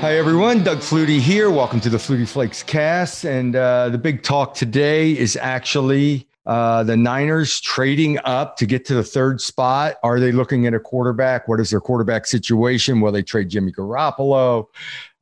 [0.00, 0.62] Hi, everyone.
[0.62, 1.50] Doug Flutie here.
[1.50, 3.24] Welcome to the Flutie Flakes cast.
[3.24, 8.84] And uh, the big talk today is actually uh, the Niners trading up to get
[8.84, 9.96] to the third spot.
[10.02, 11.48] Are they looking at a quarterback?
[11.48, 13.00] What is their quarterback situation?
[13.00, 14.66] Will they trade Jimmy Garoppolo?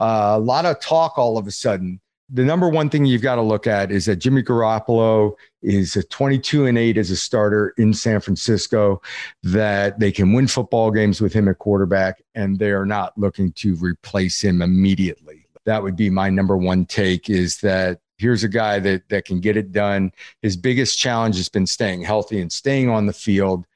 [0.00, 2.00] Uh, a lot of talk all of a sudden.
[2.30, 6.02] The number one thing you've got to look at is that Jimmy Garoppolo is a
[6.02, 9.02] 22 and 8 as a starter in San Francisco,
[9.42, 13.52] that they can win football games with him at quarterback, and they are not looking
[13.52, 15.46] to replace him immediately.
[15.66, 19.40] That would be my number one take is that here's a guy that that can
[19.40, 20.10] get it done.
[20.40, 23.66] His biggest challenge has been staying healthy and staying on the field.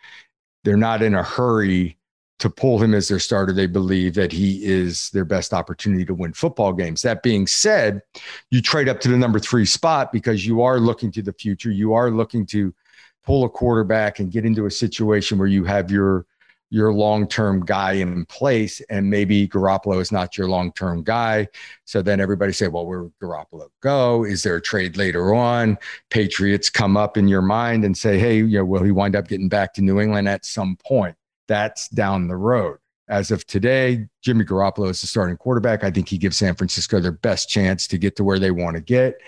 [0.65, 1.98] They're not in a hurry
[2.39, 3.53] to pull him as their starter.
[3.53, 7.03] They believe that he is their best opportunity to win football games.
[7.03, 8.03] That being said,
[8.51, 11.71] you trade up to the number three spot because you are looking to the future.
[11.71, 12.73] You are looking to
[13.25, 16.27] pull a quarterback and get into a situation where you have your
[16.71, 21.49] your long-term guy in place and maybe Garoppolo is not your long-term guy.
[21.87, 24.25] So then everybody say, well, where would Garoppolo go?
[24.25, 25.79] Is there a trade later on?
[26.11, 29.29] Patriots come up in your mind and say, hey, you know, will he wind up
[29.29, 31.17] getting back to New England at some point?
[31.49, 32.79] That's down the road.
[33.09, 35.83] As of today, Jimmy Garoppolo is the starting quarterback.
[35.83, 38.77] I think he gives San Francisco their best chance to get to where they want
[38.77, 39.19] to get.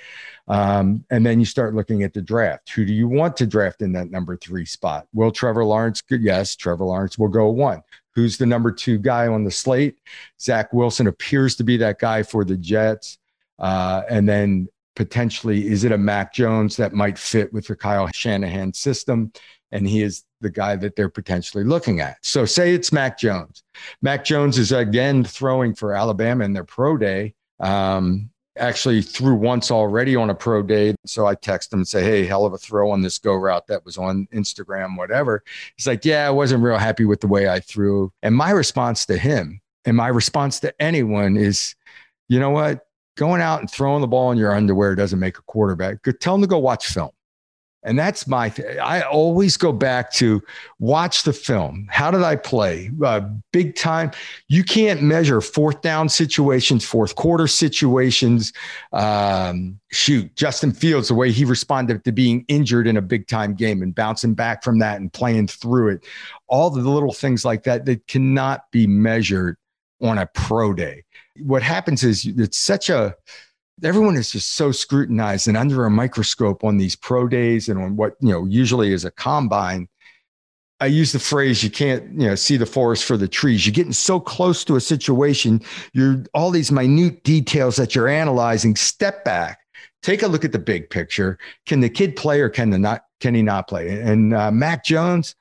[0.48, 2.70] Um, and then you start looking at the draft.
[2.70, 5.06] Who do you want to draft in that number three spot?
[5.14, 6.02] Will Trevor Lawrence?
[6.10, 7.82] Yes, Trevor Lawrence will go one.
[8.14, 9.98] Who's the number two guy on the slate?
[10.40, 13.18] Zach Wilson appears to be that guy for the Jets.
[13.58, 18.08] Uh, and then potentially, is it a Mac Jones that might fit with the Kyle
[18.12, 19.32] Shanahan system?
[19.72, 22.16] And he is the guy that they're potentially looking at.
[22.22, 23.62] So, say it's Mac Jones.
[24.02, 27.34] Mac Jones is again throwing for Alabama in their pro day.
[27.60, 28.30] Um,
[28.60, 30.94] actually threw once already on a pro day.
[31.06, 33.66] So I text him and say, Hey, hell of a throw on this go route
[33.68, 35.42] that was on Instagram, whatever.
[35.76, 38.12] He's like, Yeah, I wasn't real happy with the way I threw.
[38.22, 41.74] And my response to him and my response to anyone is,
[42.28, 42.86] you know what?
[43.16, 45.98] Going out and throwing the ball in your underwear doesn't make a quarterback.
[46.20, 47.10] Tell him to go watch film.
[47.82, 48.52] And that's my,
[48.82, 50.42] I always go back to
[50.80, 51.86] watch the film.
[51.90, 52.90] How did I play?
[53.02, 54.10] Uh, big time.
[54.48, 58.52] You can't measure fourth down situations, fourth quarter situations.
[58.92, 63.54] Um, shoot, Justin Fields, the way he responded to being injured in a big time
[63.54, 66.04] game and bouncing back from that and playing through it.
[66.48, 69.56] All the little things like that that cannot be measured
[70.00, 71.04] on a pro day.
[71.38, 73.14] What happens is it's such a,
[73.82, 77.96] everyone is just so scrutinized and under a microscope on these pro days and on
[77.96, 79.88] what you know usually is a combine.
[80.82, 83.66] I use the phrase you can't you know see the forest for the trees.
[83.66, 85.60] You're getting so close to a situation
[85.92, 89.58] you're all these minute details that you're analyzing step back
[90.02, 91.38] take a look at the big picture.
[91.66, 94.00] Can the kid play or can the not can he not play?
[94.00, 95.34] And uh, mac jones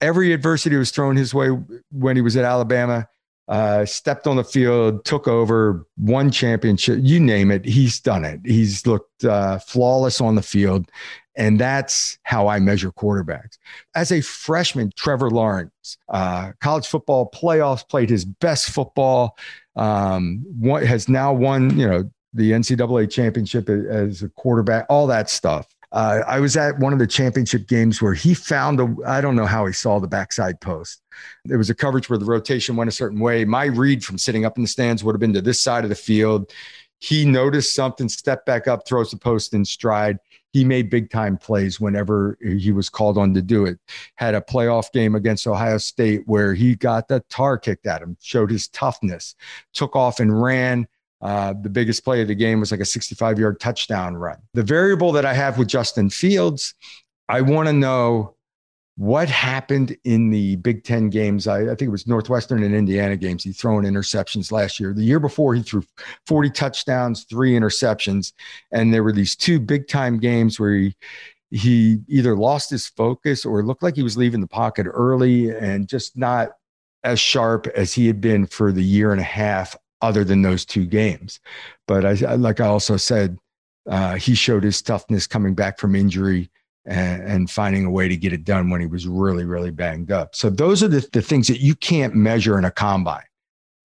[0.00, 1.48] every adversity was thrown his way
[1.90, 3.08] when he was at alabama
[3.48, 7.64] uh, stepped on the field, took over, won championship, you name it.
[7.64, 8.40] He's done it.
[8.44, 10.90] He's looked uh, flawless on the field.
[11.34, 13.58] And that's how I measure quarterbacks.
[13.94, 19.38] As a freshman, Trevor Lawrence, uh, college football playoffs, played his best football,
[19.76, 25.66] um, has now won, you know, the NCAA championship as a quarterback, all that stuff.
[25.90, 29.36] Uh, I was at one of the championship games where he found a, I don't
[29.36, 31.00] know how he saw the backside post.
[31.44, 33.44] There was a coverage where the rotation went a certain way.
[33.44, 35.90] My read from sitting up in the stands would have been to this side of
[35.90, 36.52] the field.
[37.00, 40.18] He noticed something, stepped back up, throws the post in stride.
[40.52, 43.78] He made big time plays whenever he was called on to do it.
[44.16, 48.16] Had a playoff game against Ohio State where he got the tar kicked at him,
[48.20, 49.36] showed his toughness,
[49.72, 50.88] took off and ran
[51.20, 54.38] uh, the biggest play of the game was like a 65 yard touchdown run.
[54.54, 56.74] The variable that I have with Justin Fields,
[57.28, 58.34] I want to know
[58.96, 61.46] what happened in the Big Ten games.
[61.46, 63.44] I, I, think it was Northwestern and Indiana games.
[63.44, 64.92] He threw in interceptions last year.
[64.92, 65.84] The year before, he threw
[66.26, 68.32] 40 touchdowns, three interceptions.
[68.72, 70.96] And there were these two big time games where he,
[71.50, 75.88] he either lost his focus or looked like he was leaving the pocket early and
[75.88, 76.50] just not
[77.04, 80.64] as sharp as he had been for the year and a half other than those
[80.64, 81.40] two games.
[81.86, 83.38] But I, like I also said,
[83.88, 86.50] uh, he showed his toughness coming back from injury
[86.84, 90.10] and, and, finding a way to get it done when he was really, really banged
[90.10, 90.34] up.
[90.34, 93.24] So those are the, the things that you can't measure in a combine.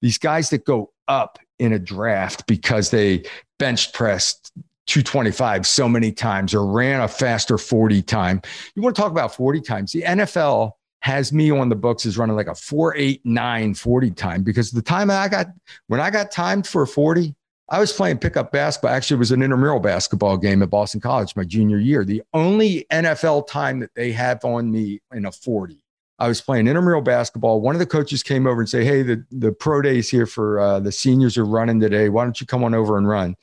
[0.02, 3.24] These guys that go up in a draft because they
[3.60, 4.52] bench pressed
[4.88, 8.42] 225 so many times or ran a faster 40 time.
[8.76, 9.92] You want to talk about 40 times.
[9.92, 14.72] The NFL has me on the books is running like a 489 40 time because
[14.72, 15.48] the time I got
[15.88, 17.36] when I got timed for a 40,
[17.70, 18.92] I was playing pickup basketball.
[18.92, 22.06] Actually, it was an intramural basketball game at Boston College my junior year.
[22.06, 25.84] The only NFL time that they have on me in a 40
[26.20, 27.60] I was playing intramural basketball.
[27.60, 30.58] One of the coaches came over and say, "Hey, the the pro days here for
[30.58, 32.08] uh, the seniors are running today.
[32.08, 33.36] Why don't you come on over and run?"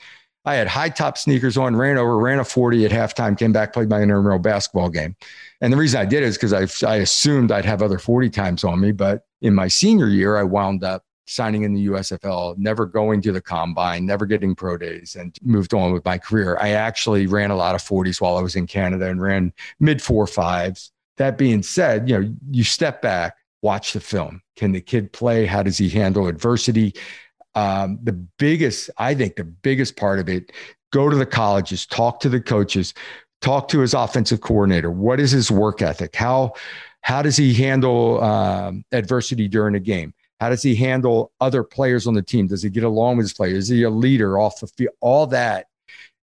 [0.50, 3.72] I had high top sneakers on, ran over, ran a 40 at halftime, came back,
[3.72, 5.14] played my intramural basketball game.
[5.60, 8.64] And the reason I did is because I, I assumed I'd have other 40 times
[8.64, 8.90] on me.
[8.90, 13.30] But in my senior year, I wound up signing in the USFL, never going to
[13.30, 16.58] the combine, never getting pro days, and moved on with my career.
[16.60, 20.02] I actually ran a lot of 40s while I was in Canada and ran mid
[20.02, 20.90] four fives.
[21.18, 24.42] That being said, you know, you step back, watch the film.
[24.56, 25.46] Can the kid play?
[25.46, 26.96] How does he handle adversity?
[27.54, 30.52] Um, the biggest, I think, the biggest part of it,
[30.92, 32.94] go to the colleges, talk to the coaches,
[33.40, 34.90] talk to his offensive coordinator.
[34.90, 36.14] What is his work ethic?
[36.14, 36.54] How
[37.02, 40.12] how does he handle um, adversity during a game?
[40.38, 42.46] How does he handle other players on the team?
[42.46, 43.64] Does he get along with his players?
[43.64, 44.94] Is he a leader off the field?
[45.00, 45.66] All that,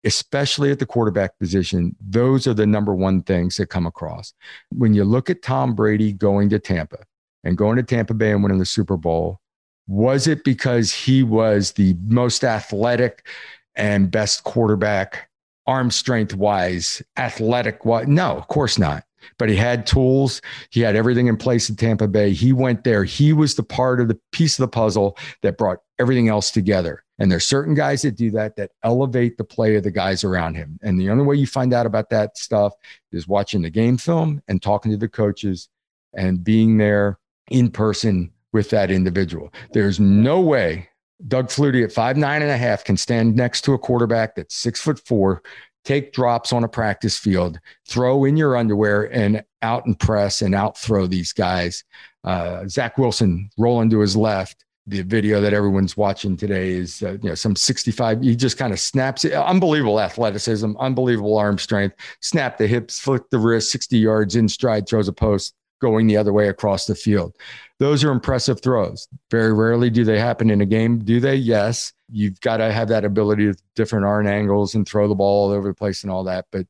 [0.04, 4.32] especially at the quarterback position, those are the number one things that come across.
[4.70, 6.98] When you look at Tom Brady going to Tampa
[7.44, 9.40] and going to Tampa Bay and winning the Super Bowl,
[9.88, 13.26] was it because he was the most athletic
[13.74, 15.28] and best quarterback,
[15.66, 17.84] arm strength wise, athletic?
[17.84, 18.06] What?
[18.06, 19.04] No, of course not
[19.38, 20.40] but he had tools.
[20.70, 22.32] He had everything in place in Tampa Bay.
[22.32, 23.04] He went there.
[23.04, 27.04] He was the part of the piece of the puzzle that brought everything else together.
[27.18, 30.54] And there's certain guys that do that that elevate the play of the guys around
[30.54, 30.78] him.
[30.82, 32.74] And the only way you find out about that stuff
[33.10, 35.68] is watching the game film and talking to the coaches
[36.14, 37.18] and being there
[37.50, 39.52] in person with that individual.
[39.72, 40.88] There's no way
[41.26, 44.54] Doug Flutie at five nine and a half can stand next to a quarterback that's
[44.54, 45.42] six foot four,
[45.84, 47.58] take drops on a practice field,
[47.88, 51.82] throw in your underwear, and out and press and out throw these guys.
[52.22, 54.64] Uh, Zach Wilson rolling to his left.
[54.86, 58.22] The video that everyone's watching today is, uh, you know, some 65.
[58.22, 59.34] He just kind of snaps it.
[59.34, 61.96] Unbelievable athleticism, unbelievable arm strength.
[62.22, 66.16] Snap the hips, flick the wrist, 60 yards in stride, throws a post, going the
[66.16, 67.34] other way across the field.
[67.78, 69.08] Those are impressive throws.
[69.30, 70.98] Very rarely do they happen in a game.
[70.98, 71.36] Do they?
[71.36, 71.92] Yes.
[72.10, 75.52] You've got to have that ability with different arm angles and throw the ball all
[75.52, 76.46] over the place and all that.
[76.50, 76.66] But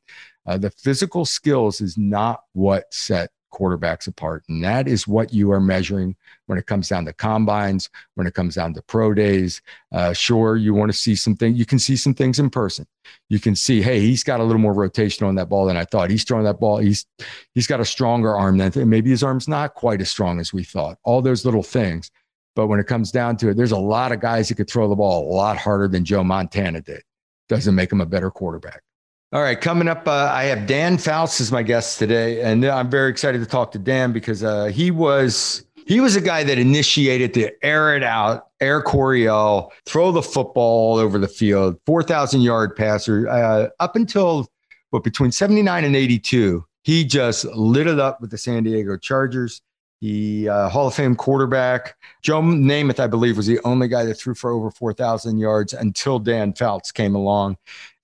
[0.46, 4.44] uh, the physical skills is not what set quarterbacks apart.
[4.48, 6.16] And that is what you are measuring
[6.46, 9.60] when it comes down to combines, when it comes down to pro days.
[9.92, 11.58] Uh, sure, you want to see some things.
[11.58, 12.86] You can see some things in person.
[13.28, 15.84] You can see, hey, he's got a little more rotation on that ball than I
[15.84, 16.10] thought.
[16.10, 16.78] He's throwing that ball.
[16.78, 17.06] He's
[17.54, 20.64] he's got a stronger arm than maybe his arm's not quite as strong as we
[20.64, 20.98] thought.
[21.04, 22.10] All those little things.
[22.54, 24.88] But when it comes down to it, there's a lot of guys that could throw
[24.88, 27.02] the ball a lot harder than Joe Montana did.
[27.48, 28.82] Doesn't make him a better quarterback.
[29.30, 32.88] All right, coming up, uh, I have Dan Fouts as my guest today, and I'm
[32.88, 36.56] very excited to talk to Dan because uh, he was he was a guy that
[36.56, 42.02] initiated the air it out, air Coryell, throw the football all over the field, four
[42.02, 44.48] thousand yard passer uh, up until
[44.92, 46.64] what between seventy nine and eighty two.
[46.84, 49.60] He just lit it up with the San Diego Chargers.
[50.00, 51.96] He uh, Hall of Fame quarterback.
[52.22, 56.18] Joe Namath, I believe, was the only guy that threw for over 4,000 yards until
[56.18, 57.56] Dan Fouts came along.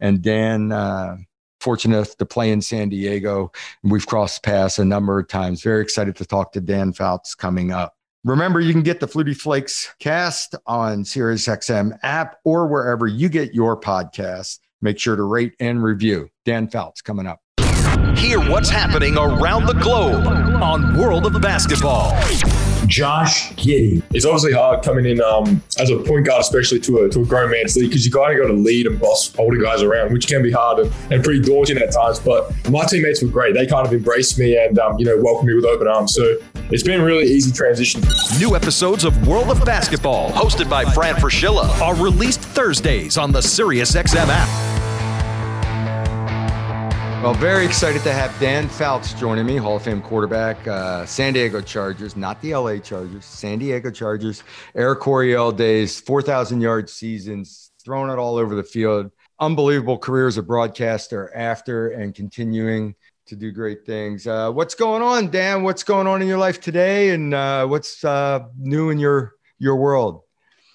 [0.05, 1.17] And Dan, uh,
[1.61, 3.51] fortunate to play in San Diego.
[3.83, 5.63] We've crossed paths a number of times.
[5.63, 7.95] Very excited to talk to Dan Fouts coming up.
[8.23, 13.55] Remember, you can get the Flutie Flakes cast on SiriusXM app or wherever you get
[13.55, 14.59] your podcasts.
[14.83, 16.29] Make sure to rate and review.
[16.45, 17.41] Dan Fouts coming up.
[18.15, 22.13] Hear what's happening around the globe on World of the Basketball.
[22.87, 24.03] Josh Giddey.
[24.13, 27.25] It's obviously hard coming in um, as a point guard, especially to a, to a
[27.25, 30.13] grown man's league, because you kind of got to lead and boss older guys around,
[30.13, 32.19] which can be hard and, and, pretty daunting at times.
[32.19, 33.55] But my teammates were great.
[33.55, 36.15] They kind of embraced me and um, you know welcomed me with open arms.
[36.15, 36.37] So
[36.71, 38.03] it's been a really easy transition.
[38.39, 43.41] New episodes of World of Basketball, hosted by Fran Fraschilla, are released Thursdays on the
[43.41, 44.74] SiriusXM app.
[47.25, 51.33] Well, very excited to have Dan Fouts joining me, Hall of Fame quarterback, uh, San
[51.33, 57.71] Diego Chargers, not the LA Chargers, San Diego Chargers, Air Coryell days, 4,000 yard seasons,
[57.83, 59.11] throwing it all over the field.
[59.41, 64.27] Unbelievable career as a broadcaster after and continuing to do great things.
[64.27, 65.63] Uh, what's going on, Dan?
[65.63, 69.77] What's going on in your life today, and uh, what's uh, new in your your
[69.77, 70.21] world?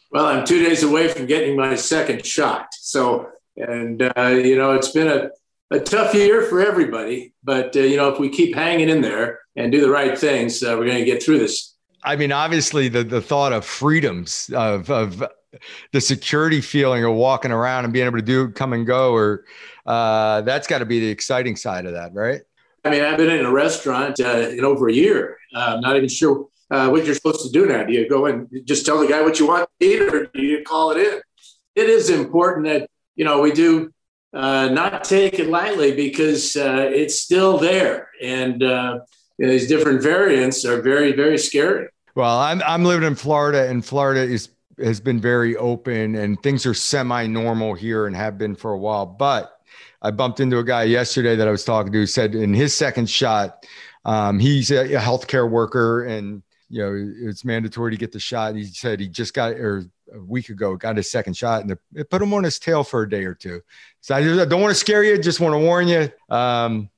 [0.09, 2.69] Well, I'm two days away from getting my second shot.
[2.73, 5.29] So, and uh, you know, it's been a
[5.71, 9.39] a tough year for everybody, but uh, you know, if we keep hanging in there
[9.55, 11.75] and do the right things, uh, we're going to get through this.
[12.03, 15.23] I mean, obviously, the the thought of freedoms of of
[15.91, 19.45] the security feeling of walking around and being able to do come and go, or
[19.85, 22.41] uh, that's got to be the exciting side of that, right?
[22.85, 25.37] I mean, I've been in a restaurant uh, in over a year.
[25.53, 27.83] I'm not even sure uh, what you're supposed to do now.
[27.83, 30.41] Do you go and just tell the guy what you want to eat, or do
[30.41, 31.21] you call it in?
[31.75, 33.91] It is important that you know we do
[34.33, 38.09] uh, not take it lightly because uh, it's still there.
[38.21, 38.99] And, uh,
[39.37, 41.87] you know, these different variants are very, very scary.
[42.15, 46.65] Well, I'm I'm living in Florida, and Florida is has been very open, and things
[46.65, 49.05] are semi-normal here and have been for a while.
[49.05, 49.57] But
[50.01, 52.75] I bumped into a guy yesterday that I was talking to who said in his
[52.75, 53.65] second shot,
[54.05, 58.55] um, he's a, a healthcare worker, and you know it's mandatory to get the shot.
[58.55, 62.09] He said he just got or a week ago got his second shot, and it
[62.09, 63.61] put him on his tail for a day or two.
[64.01, 66.09] So I, just, I don't want to scare you, just want to warn you.
[66.29, 66.89] Um,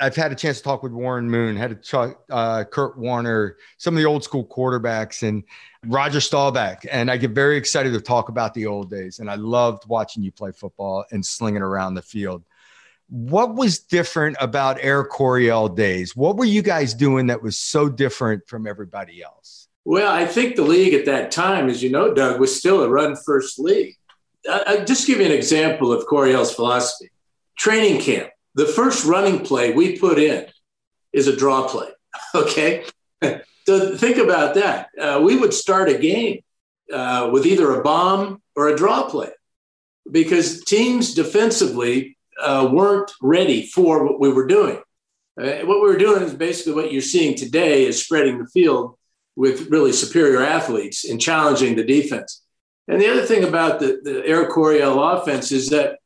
[0.00, 3.56] I've had a chance to talk with Warren Moon, had a talk, uh, Kurt Warner,
[3.78, 5.44] some of the old school quarterbacks, and
[5.86, 6.84] Roger Staubach.
[6.90, 9.20] And I get very excited to talk about the old days.
[9.20, 12.42] And I loved watching you play football and slinging around the field.
[13.08, 16.16] What was different about Air Coryell days?
[16.16, 19.68] What were you guys doing that was so different from everybody else?
[19.84, 22.88] Well, I think the league at that time, as you know, Doug, was still a
[22.88, 23.96] run first league.
[24.48, 27.10] I, I just give you an example of Coryell's philosophy.
[27.56, 30.46] Training camp the first running play we put in
[31.12, 31.88] is a draw play.
[32.34, 32.84] Okay.
[33.66, 34.88] so think about that.
[34.98, 36.40] Uh, we would start a game
[36.92, 39.30] uh, with either a bomb or a draw play
[40.10, 44.76] because teams defensively uh, weren't ready for what we were doing.
[45.40, 48.98] Uh, what we were doing is basically what you're seeing today is spreading the field
[49.36, 52.41] with really superior athletes and challenging the defense.
[52.88, 55.98] And the other thing about the, the Air Coryell offense is that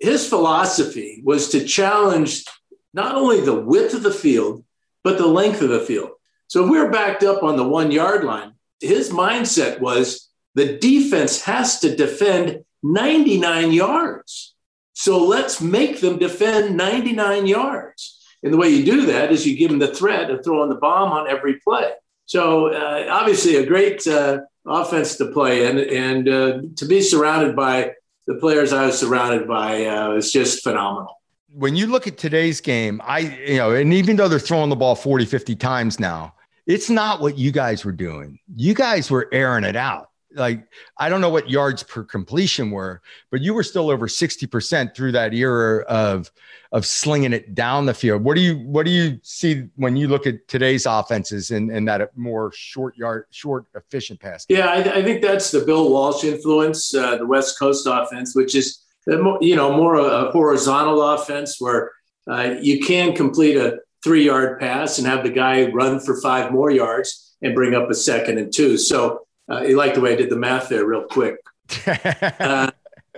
[0.00, 2.44] his philosophy was to challenge
[2.92, 4.64] not only the width of the field,
[5.02, 6.10] but the length of the field.
[6.46, 10.78] So if we we're backed up on the one yard line, his mindset was the
[10.78, 14.54] defense has to defend 99 yards.
[14.92, 18.20] So let's make them defend 99 yards.
[18.42, 20.76] And the way you do that is you give them the threat of throwing the
[20.76, 21.90] bomb on every play.
[22.26, 27.54] So uh, obviously a great uh, offense to play and, and uh, to be surrounded
[27.54, 27.92] by
[28.26, 31.20] the players I was surrounded by uh, was just phenomenal.
[31.52, 34.76] When you look at today's game, I, you know, and even though they're throwing the
[34.76, 36.34] ball 40, 50 times now,
[36.66, 38.38] it's not what you guys were doing.
[38.56, 40.66] You guys were airing it out like
[40.98, 45.12] I don't know what yards per completion were, but you were still over 60% through
[45.12, 46.30] that era of
[46.72, 48.24] of slinging it down the field.
[48.24, 51.86] What do you what do you see when you look at today's offenses and, and
[51.86, 54.44] that more short yard, short efficient pass?
[54.44, 54.58] Game?
[54.58, 58.56] Yeah, I, I, think that's the Bill Walsh influence, uh, the West Coast offense, which
[58.56, 61.92] is you know more a horizontal offense where
[62.28, 66.50] uh, you can complete a three yard pass and have the guy run for five
[66.52, 68.76] more yards and bring up a second and two.
[68.76, 71.36] So uh, you like the way I did the math there, real quick.
[71.86, 72.70] uh,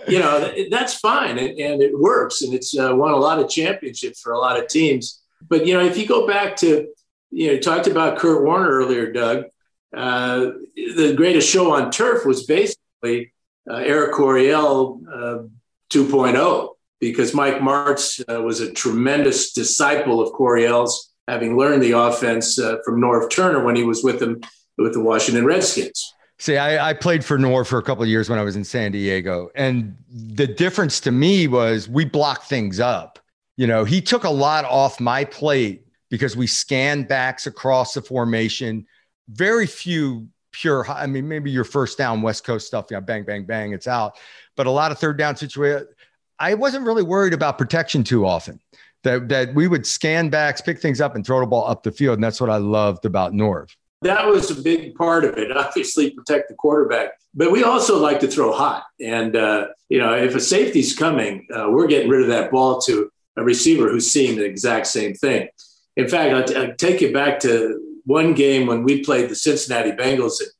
[0.08, 3.48] you know, that's fine, and, and it works, and it's uh, won a lot of
[3.48, 5.22] championships for a lot of teams.
[5.48, 6.88] But you know, if you go back to,
[7.30, 9.44] you know, you talked about Kurt Warner earlier, Doug.
[9.96, 13.32] Uh, the greatest show on turf was basically
[13.70, 15.38] uh, Air Coryell uh,
[15.90, 22.58] 2.0 because Mike Martz uh, was a tremendous disciple of Coryell's, having learned the offense
[22.58, 24.40] uh, from Norv Turner when he was with him
[24.78, 26.14] with the Washington Redskins.
[26.38, 28.64] See, I, I, played for Norv for a couple of years when I was in
[28.64, 29.48] San Diego.
[29.54, 33.18] And the difference to me was we blocked things up.
[33.56, 38.02] You know, he took a lot off my plate because we scanned backs across the
[38.02, 38.86] formation.
[39.28, 43.44] Very few pure, I mean, maybe your first down West Coast stuff, yeah, bang, bang,
[43.44, 44.18] bang, it's out.
[44.56, 45.88] But a lot of third down situations,
[46.38, 48.60] I wasn't really worried about protection too often.
[49.02, 51.92] That, that we would scan backs, pick things up, and throw the ball up the
[51.92, 52.16] field.
[52.16, 53.70] And that's what I loved about Norv.
[54.02, 55.56] That was a big part of it.
[55.56, 58.84] Obviously, protect the quarterback, but we also like to throw hot.
[59.00, 62.80] And uh, you know, if a safety's coming, uh, we're getting rid of that ball
[62.82, 65.48] to a receiver who's seeing the exact same thing.
[65.96, 69.34] In fact, I'll, t- I'll take you back to one game when we played the
[69.34, 70.40] Cincinnati Bengals.
[70.40, 70.50] And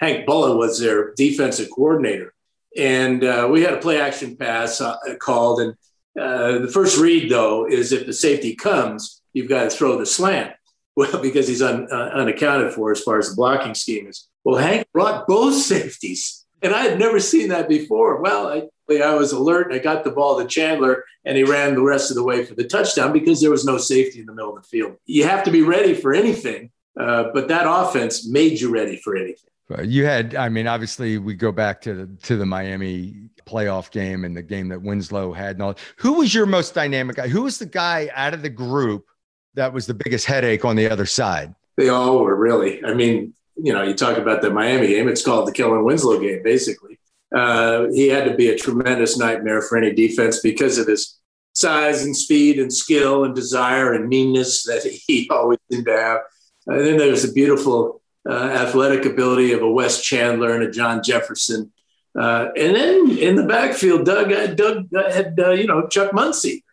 [0.00, 2.34] Hank Bullough was their defensive coordinator,
[2.76, 5.60] and uh, we had a play action pass uh, called.
[5.60, 5.74] And
[6.20, 10.04] uh, the first read, though, is if the safety comes, you've got to throw the
[10.04, 10.52] slant.
[10.94, 14.28] Well, because he's un, uh, unaccounted for as far as the blocking scheme is.
[14.44, 18.20] Well, Hank brought both safeties, and I had never seen that before.
[18.20, 18.68] Well, I,
[19.00, 22.10] I was alert and I got the ball to Chandler, and he ran the rest
[22.10, 24.62] of the way for the touchdown because there was no safety in the middle of
[24.62, 24.96] the field.
[25.06, 26.70] You have to be ready for anything,
[27.00, 29.48] uh, but that offense made you ready for anything.
[29.82, 34.24] You had, I mean, obviously, we go back to the, to the Miami playoff game
[34.24, 35.56] and the game that Winslow had.
[35.56, 35.74] And all.
[35.96, 37.28] Who was your most dynamic guy?
[37.28, 39.06] Who was the guy out of the group
[39.54, 41.54] that was the biggest headache on the other side?
[41.76, 42.84] They all were really.
[42.84, 46.20] I mean, you know, you talk about the Miami game, it's called the Kellen Winslow
[46.20, 46.98] game, basically.
[47.34, 51.18] Uh, he had to be a tremendous nightmare for any defense because of his
[51.54, 56.20] size and speed and skill and desire and meanness that he always seemed to have.
[56.66, 61.02] And then there's the beautiful uh, athletic ability of a Wes Chandler and a John
[61.02, 61.72] Jefferson.
[62.18, 66.64] Uh, and then in the backfield, Doug, Doug had, uh, you know, Chuck Muncie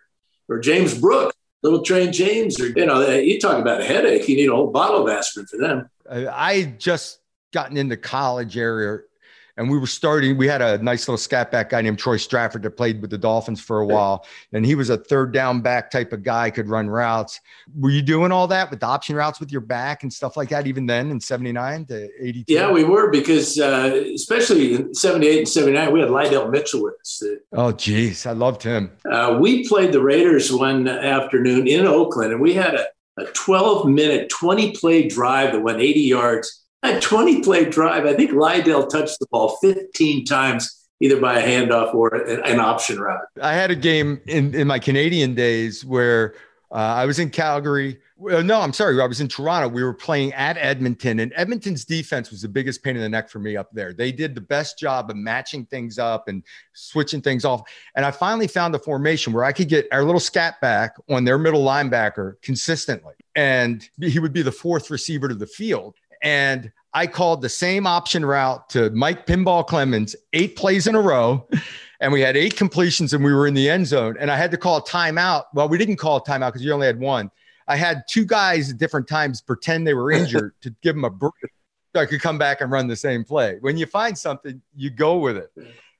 [0.50, 4.28] or James Brooks little train James, or you know, uh, you talk about a headache.
[4.28, 5.90] You need a whole bottle of aspirin for them.
[6.10, 7.20] I just
[7.52, 9.00] gotten into college area
[9.60, 10.38] and we were starting.
[10.38, 13.18] We had a nice little scat back guy named Troy Stradford that played with the
[13.18, 16.70] Dolphins for a while, and he was a third down back type of guy, could
[16.70, 17.42] run routes.
[17.78, 20.50] Were you doing all that with the option routes with your back and stuff like
[20.50, 22.54] that, even then in '79 to '82?
[22.54, 26.96] Yeah, we were because uh, especially in '78 and '79, we had Lydell Mitchell with
[27.02, 27.22] us.
[27.52, 28.92] Oh, geez, I loved him.
[29.12, 32.86] Uh, we played the Raiders one afternoon in Oakland, and we had a,
[33.18, 38.06] a 12 minute, 20 play drive that went 80 yards a 20 play drive.
[38.06, 43.00] I think Lydell touched the ball 15 times, either by a handoff or an option
[43.00, 43.22] route.
[43.42, 46.36] I had a game in, in my Canadian days where
[46.72, 48.00] uh, I was in Calgary.
[48.20, 49.02] no, I'm sorry.
[49.02, 49.68] I was in Toronto.
[49.68, 53.28] We were playing at Edmonton, and Edmonton's defense was the biggest pain in the neck
[53.28, 53.92] for me up there.
[53.92, 56.44] They did the best job of matching things up and
[56.74, 57.64] switching things off.
[57.96, 61.24] And I finally found a formation where I could get our little scat back on
[61.24, 63.16] their middle linebacker consistently.
[63.36, 67.86] And he would be the fourth receiver to the field and I called the same
[67.86, 71.48] option route to Mike Pinball Clemons eight plays in a row.
[72.02, 74.16] And we had eight completions and we were in the end zone.
[74.20, 75.44] And I had to call a timeout.
[75.54, 77.30] Well, we didn't call a timeout because you only had one.
[77.68, 81.10] I had two guys at different times pretend they were injured to give them a
[81.10, 81.34] break
[81.94, 83.58] so I could come back and run the same play.
[83.60, 85.52] When you find something, you go with it.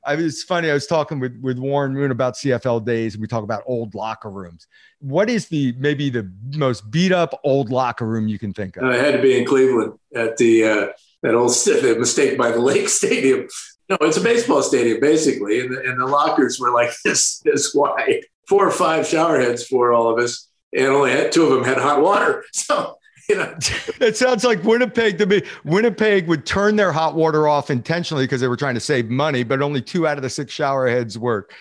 [0.06, 0.70] I was funny.
[0.70, 3.96] I was talking with, with Warren Moon about CFL days, and we talk about old
[3.96, 4.68] locker rooms.
[5.00, 8.84] What is the maybe the most beat up old locker room you can think of?
[8.84, 10.88] I had to be in Cleveland at the uh,
[11.24, 13.48] that old the mistake by the Lake Stadium.
[13.90, 17.74] No, it's a baseball stadium basically, and the, and the lockers were like this this
[17.74, 21.52] wide, four or five shower heads for all of us, and only had, two of
[21.52, 22.44] them had hot water.
[22.54, 22.99] So
[23.30, 23.56] you know.
[24.02, 25.44] it sounds like Winnipeg to me.
[25.64, 29.44] Winnipeg would turn their hot water off intentionally because they were trying to save money,
[29.44, 31.54] but only two out of the six shower heads work.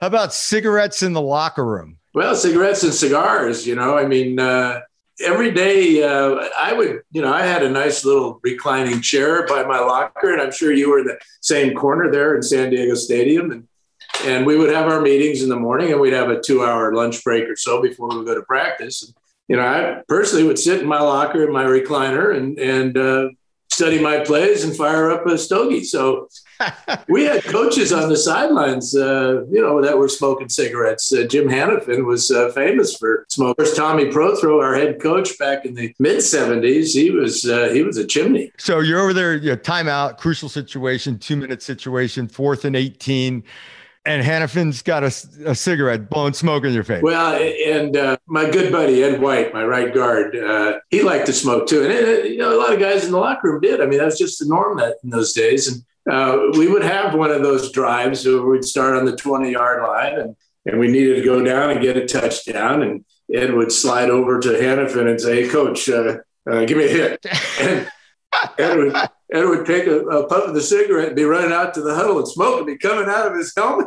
[0.00, 1.98] How about cigarettes in the locker room?
[2.14, 4.80] Well, cigarettes and cigars, you know, I mean, uh,
[5.24, 9.64] every day uh, I would, you know, I had a nice little reclining chair by
[9.64, 12.94] my locker, and I'm sure you were in the same corner there in San Diego
[12.94, 13.50] Stadium.
[13.50, 13.68] And,
[14.24, 16.94] and we would have our meetings in the morning and we'd have a two hour
[16.94, 19.02] lunch break or so before we would go to practice.
[19.02, 19.14] And
[19.48, 23.28] you know, I personally would sit in my locker in my recliner and and uh,
[23.70, 25.84] study my plays and fire up a stogie.
[25.84, 26.28] So
[27.08, 31.12] we had coaches on the sidelines, uh, you know, that were smoking cigarettes.
[31.12, 33.74] Uh, Jim Hanifan was uh, famous for smokers.
[33.74, 37.98] Tommy Prothro, our head coach back in the mid '70s, he was uh, he was
[37.98, 38.50] a chimney.
[38.58, 43.44] So you're over there, you know, timeout, crucial situation, two minute situation, fourth and 18
[44.06, 47.02] and Hanifan's got a, a, cigarette blowing smoke in your face.
[47.02, 51.32] Well, and uh, my good buddy Ed White, my right guard, uh, he liked to
[51.32, 53.60] smoke too, and it, uh, you know a lot of guys in the locker room
[53.60, 53.80] did.
[53.80, 55.68] I mean, that was just the norm that in those days.
[55.68, 59.50] And uh, we would have one of those drives where we'd start on the twenty
[59.50, 63.54] yard line, and and we needed to go down and get a touchdown, and Ed
[63.54, 67.26] would slide over to Hanifan and say, "Hey, coach, uh, uh, give me a hit."
[67.58, 67.88] And
[68.58, 68.94] Ed would,
[69.32, 71.94] Ed would take a, a puff of the cigarette and be running out to the
[71.94, 73.86] huddle and smoke and be coming out of his helmet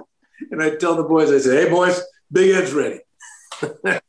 [0.51, 2.99] and I tell the boys, I say, hey, boys, Big Ed's ready.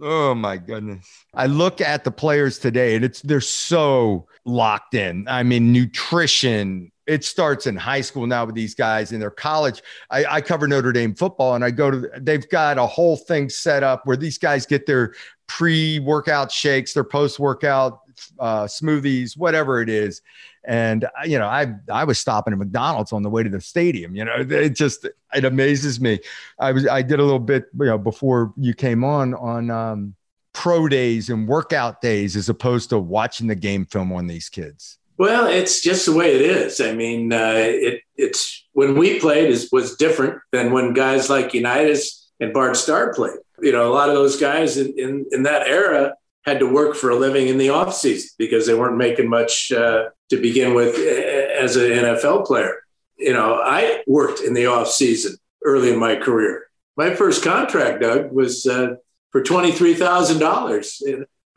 [0.00, 1.06] oh my goodness.
[1.32, 5.26] I look at the players today and it's they're so locked in.
[5.28, 6.90] I mean, nutrition.
[7.06, 9.82] It starts in high school now with these guys in their college.
[10.10, 13.48] I, I cover Notre Dame football and I go to they've got a whole thing
[13.48, 15.14] set up where these guys get their
[15.46, 18.00] pre-workout shakes, their post-workout
[18.38, 20.22] uh, smoothies, whatever it is.
[20.66, 23.60] And uh, you know, I I was stopping at McDonald's on the way to the
[23.60, 24.16] stadium.
[24.16, 26.20] You know, it just it amazes me.
[26.58, 30.14] I was I did a little bit you know before you came on on um,
[30.52, 34.98] pro days and workout days as opposed to watching the game film on these kids.
[35.16, 36.80] Well, it's just the way it is.
[36.80, 41.54] I mean, uh, it it's when we played is was different than when guys like
[41.54, 43.38] Unitas and Bart Starr played.
[43.60, 46.96] You know, a lot of those guys in, in, in that era had to work
[46.96, 50.74] for a living in the off season because they weren't making much uh, to begin
[50.74, 52.82] with as an NFL player.
[53.16, 56.66] You know, I worked in the off season early in my career.
[56.96, 58.96] My first contract, Doug, was uh,
[59.30, 61.02] for twenty three thousand dollars.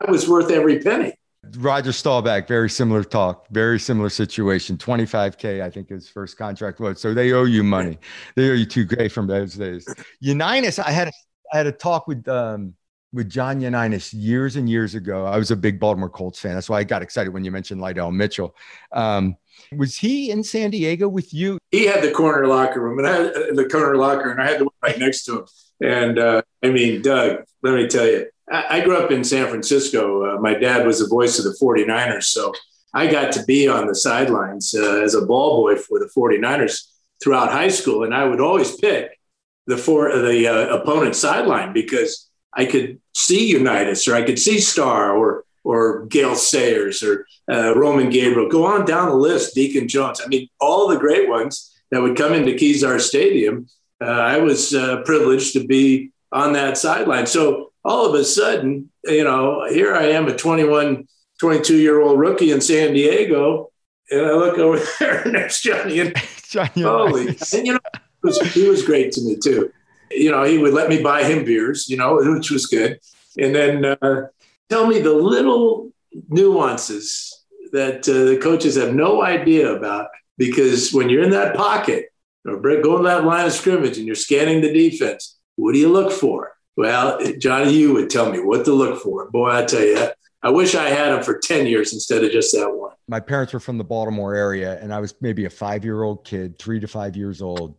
[0.00, 1.14] That was worth every penny.
[1.56, 4.76] Roger Staubach, very similar talk, very similar situation.
[4.76, 7.00] 25K, I think his first contract was.
[7.00, 7.98] So they owe you money.
[8.34, 9.86] They owe you 2K from those days.
[10.20, 11.12] Unitas, I had a,
[11.52, 12.74] I had a talk with um,
[13.12, 15.24] with John Unitas years and years ago.
[15.24, 16.54] I was a big Baltimore Colts fan.
[16.54, 18.54] That's why I got excited when you mentioned Lydell Mitchell.
[18.92, 19.36] Um,
[19.76, 21.58] was he in San Diego with you?
[21.70, 24.46] He had the corner locker room, and I had uh, the corner locker, and I
[24.46, 25.46] had the one right next to him.
[25.80, 29.48] And uh, I mean, Doug, let me tell you, I, I grew up in San
[29.48, 30.36] Francisco.
[30.36, 32.52] Uh, my dad was the voice of the 49ers, so
[32.94, 36.84] I got to be on the sidelines uh, as a ball boy for the 49ers
[37.22, 39.18] throughout high school, and I would always pick
[39.66, 44.60] the four the uh, opponent sideline because I could see Unitas or I could see
[44.60, 48.48] Starr or or Gale Sayers or uh, Roman Gabriel.
[48.48, 50.20] Go on down the list, Deacon Jones.
[50.24, 53.68] I mean, all the great ones that would come into Kezar Stadium.
[54.00, 57.26] Uh, I was uh, privileged to be on that sideline.
[57.26, 61.06] So all of a sudden, you know, here I am, a 21,
[61.40, 63.70] 22 year old rookie in San Diego,
[64.10, 66.00] and I look over there and there's Johnny.
[66.00, 66.14] And
[66.48, 67.80] Johnny holy, and, you know,
[68.22, 69.72] was, he was great to me too.
[70.10, 73.00] You know, he would let me buy him beers, you know, which was good.
[73.38, 74.28] And then uh,
[74.68, 75.90] tell me the little
[76.28, 82.06] nuances that uh, the coaches have no idea about because when you're in that pocket
[82.46, 86.12] or going that line of scrimmage and you're scanning the defense, what do you look
[86.12, 86.52] for?
[86.76, 89.28] Well, Johnny, you would tell me what to look for.
[89.30, 90.08] Boy, I tell you,
[90.42, 92.92] I wish I had him for 10 years instead of just that one.
[93.08, 96.24] My parents were from the Baltimore area, and I was maybe a five year old
[96.24, 97.74] kid, three to five years old.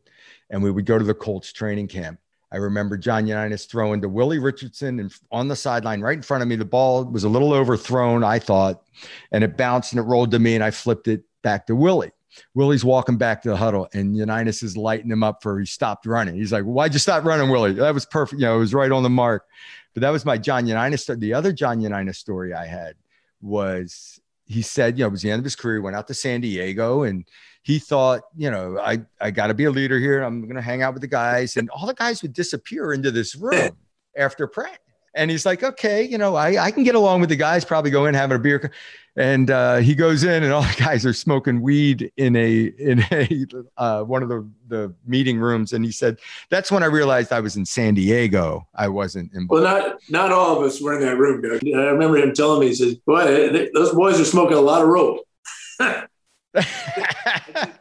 [0.49, 2.19] And we would go to the Colts training camp.
[2.51, 6.41] I remember John Unitas throwing to Willie Richardson and on the sideline right in front
[6.41, 6.55] of me.
[6.55, 8.81] The ball was a little overthrown, I thought,
[9.31, 12.11] and it bounced and it rolled to me, and I flipped it back to Willie.
[12.55, 16.05] Willie's walking back to the huddle, and Unitas is lighting him up for he stopped
[16.05, 16.35] running.
[16.35, 17.73] He's like, "Why'd you stop running, Willie?
[17.73, 18.39] That was perfect.
[18.39, 19.45] You know, it was right on the mark."
[19.93, 21.05] But that was my John Unitas.
[21.05, 22.95] The other John Unitas story I had
[23.41, 24.18] was
[24.49, 25.75] he said, you know, it was the end of his career.
[25.75, 27.23] He went out to San Diego and
[27.61, 30.23] he thought, you know, I, I got to be a leader here.
[30.23, 31.55] I'm going to hang out with the guys.
[31.55, 33.77] And all the guys would disappear into this room
[34.17, 34.79] after practice.
[35.15, 37.91] And he's like, okay, you know, I, I can get along with the guys, probably
[37.91, 38.71] go in having a beer.
[39.15, 43.03] And uh, he goes in, and all the guys are smoking weed in a in
[43.11, 43.45] a
[43.77, 45.73] uh, one of the the meeting rooms.
[45.73, 46.19] And he said,
[46.49, 48.67] that's when I realized I was in San Diego.
[48.75, 49.47] I wasn't in.
[49.47, 51.61] Well, not not all of us were in that room, Doug.
[51.75, 54.87] I remember him telling me, he says, "Boy, those boys are smoking a lot of
[54.87, 55.25] rope."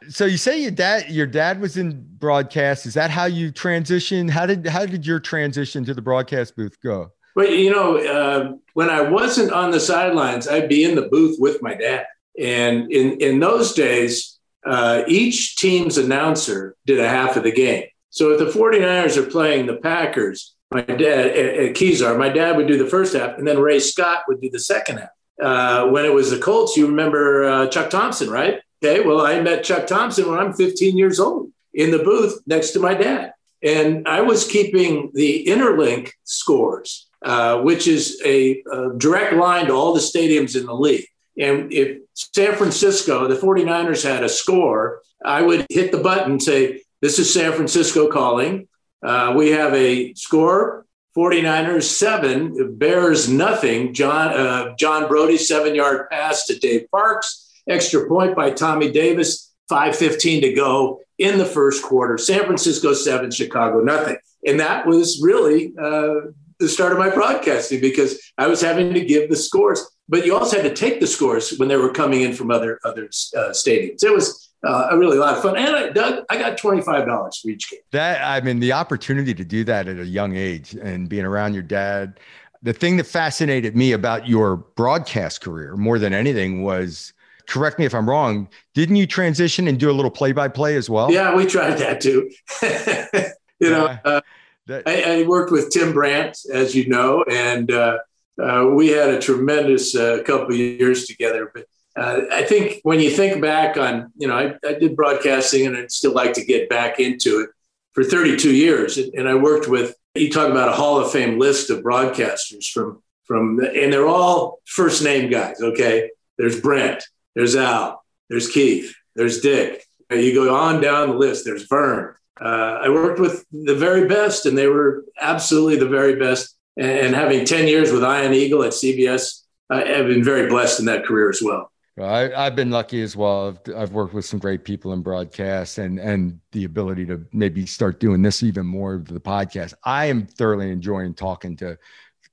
[0.08, 4.30] so you say your dad your dad was in broadcast is that how you transitioned
[4.30, 8.52] how did how did your transition to the broadcast booth go well you know uh,
[8.74, 12.06] when i wasn't on the sidelines i'd be in the booth with my dad
[12.38, 17.84] and in in those days uh, each team's announcer did a half of the game
[18.10, 22.56] so if the 49ers are playing the packers my dad at, at Kezar, my dad
[22.56, 25.10] would do the first half and then ray scott would do the second half
[25.40, 28.60] uh, when it was the Colts, you remember uh, Chuck Thompson, right?
[28.82, 32.70] Okay, well, I met Chuck Thompson when I'm 15 years old in the booth next
[32.72, 33.32] to my dad.
[33.62, 39.72] And I was keeping the interlink scores, uh, which is a, a direct line to
[39.72, 41.06] all the stadiums in the league.
[41.38, 46.42] And if San Francisco, the 49ers had a score, I would hit the button and
[46.42, 48.68] say, This is San Francisco calling.
[49.02, 53.92] Uh, we have a score 49ers seven, Bears nothing.
[53.92, 59.52] John uh, John Brodie seven yard pass to Dave Parks, extra point by Tommy Davis.
[59.70, 62.16] 5:15 to go in the first quarter.
[62.16, 67.80] San Francisco seven, Chicago nothing, and that was really uh, the start of my broadcasting
[67.80, 71.06] because I was having to give the scores, but you also had to take the
[71.06, 73.04] scores when they were coming in from other other
[73.36, 74.02] uh, stadiums.
[74.02, 75.56] It was uh, a really lot of fun.
[75.56, 77.80] And I, Doug, I got twenty five dollars for each game.
[77.92, 81.54] That I mean, the opportunity to do that at a young age and being around
[81.54, 82.20] your dad.
[82.60, 87.12] The thing that fascinated me about your broadcast career more than anything was
[87.46, 88.48] correct me if I'm wrong.
[88.74, 91.10] Didn't you transition and do a little play by play as well?
[91.10, 92.30] Yeah, we tried that too.
[93.60, 94.20] you know, uh,
[94.68, 97.98] that, I, I, worked with Tim Brant, as you know, and uh,
[98.40, 101.50] uh we had a tremendous uh, couple of years together.
[101.52, 105.66] But uh, I think when you think back on, you know, I, I, did broadcasting
[105.66, 107.50] and I'd still like to get back into it
[107.92, 108.98] for 32 years.
[108.98, 113.02] And I worked with, you talk about a Hall of Fame list of broadcasters from,
[113.24, 115.60] from, and they're all first name guys.
[115.60, 116.10] Okay.
[116.36, 117.02] There's Brent,
[117.34, 119.84] there's Al, there's Keith, there's Dick.
[120.08, 122.14] You go on down the list, there's Vern.
[122.40, 126.56] Uh, I worked with the very best, and they were absolutely the very best.
[126.76, 131.04] And, having 10 years with Ian Eagle at CBS, I've been very blessed in that
[131.04, 131.72] career as well.
[132.00, 133.48] I, have been lucky as well.
[133.48, 137.66] I've, I've, worked with some great people in broadcast and and the ability to maybe
[137.66, 139.74] start doing this even more of the podcast.
[139.84, 141.76] I am thoroughly enjoying talking to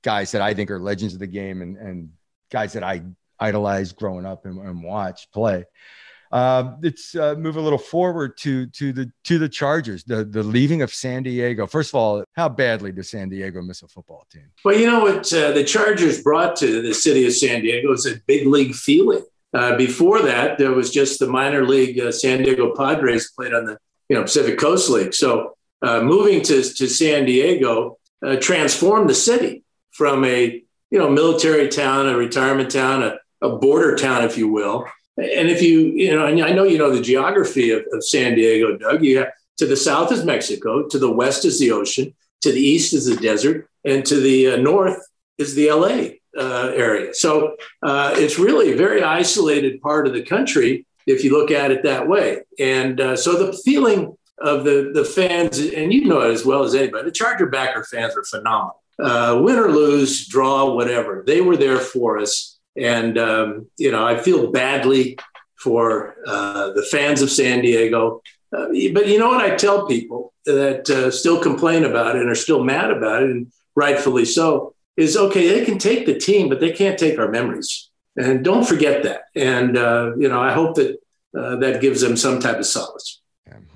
[0.02, 2.10] guys that I think are legends of the game and and
[2.52, 3.02] guys that I
[3.38, 5.64] idolized growing up and, and watch play.
[6.32, 10.42] Uh, let's uh, move a little forward to to the to the Chargers, the the
[10.42, 11.66] leaving of San Diego.
[11.66, 14.50] First of all, how badly does San Diego miss a football team?
[14.64, 18.06] Well, you know what uh, the Chargers brought to the city of San Diego is
[18.06, 19.22] a big league feeling.
[19.54, 23.64] Uh, before that, there was just the minor league uh, San Diego Padres played on
[23.66, 25.14] the you know Pacific Coast League.
[25.14, 27.98] So uh, moving to, to San Diego
[28.40, 29.62] transformed the city
[29.92, 34.48] from a you know military town, a retirement town, a, a, border town, if you
[34.48, 34.86] will.
[35.16, 38.34] And if you you know, and I know you know the geography of, of San
[38.34, 39.02] Diego, Doug.
[39.02, 42.60] You have to the south is Mexico, to the west is the ocean, To the
[42.60, 44.98] east is the desert, and to the uh, north
[45.38, 47.14] is the LA uh, area.
[47.14, 51.70] So uh, it's really a very isolated part of the country if you look at
[51.70, 52.40] it that way.
[52.58, 56.62] And uh, so the feeling of the the fans, and you know it as well
[56.62, 58.82] as anybody, the Charger backer fans are phenomenal.
[58.98, 62.55] Uh, win or lose, draw, whatever, they were there for us.
[62.80, 65.18] And um, you know, I feel badly
[65.56, 68.22] for uh, the fans of San Diego.
[68.56, 72.30] Uh, but you know what I tell people that uh, still complain about it and
[72.30, 75.48] are still mad about it, and rightfully so, is okay.
[75.48, 77.90] They can take the team, but they can't take our memories.
[78.16, 79.22] And don't forget that.
[79.34, 80.98] And uh, you know, I hope that
[81.36, 83.20] uh, that gives them some type of solace.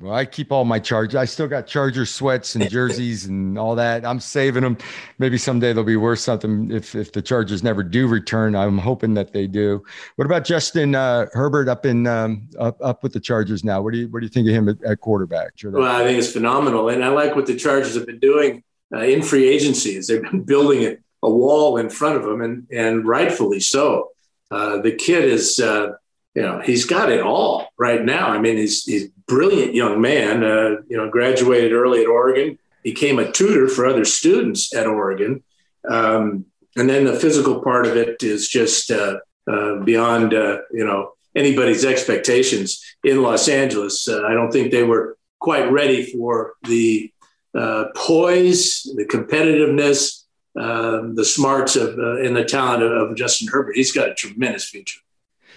[0.01, 1.15] Well, I keep all my Chargers.
[1.15, 4.07] I still got Charger sweats and jerseys and all that.
[4.07, 4.79] I'm saving them.
[5.19, 8.57] Maybe someday they'll be worth something if if the Chargers never do return.
[8.57, 9.85] I'm hoping that they do.
[10.17, 13.83] What about Justin uh, Herbert up in um, up up with the Chargers now?
[13.83, 15.53] What do you what do you think of him at, at quarterback?
[15.63, 18.63] Well, I think it's phenomenal, and I like what the Chargers have been doing
[18.95, 20.01] uh, in free agency.
[20.01, 24.13] They've been building a, a wall in front of them, and and rightfully so.
[24.51, 25.93] Uh, the kid is uh,
[26.35, 28.29] you know, he's got it all right now.
[28.29, 30.45] I mean, he's he's brilliant young man.
[30.45, 35.43] Uh, you know, graduated early at Oregon, became a tutor for other students at Oregon,
[35.89, 39.19] um, and then the physical part of it is just uh,
[39.51, 44.09] uh, beyond uh, you know anybody's expectations in Los Angeles.
[44.09, 47.13] Uh, I don't think they were quite ready for the
[47.57, 53.75] uh, poise, the competitiveness, um, the smarts of and the talent of, of Justin Herbert.
[53.75, 55.01] He's got a tremendous future.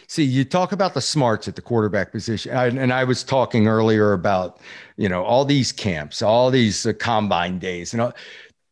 [0.08, 3.68] See, you talk about the smarts at the quarterback position, I, and I was talking
[3.68, 4.60] earlier about,
[4.98, 8.14] you know, all these camps, all these uh, combine days, and all,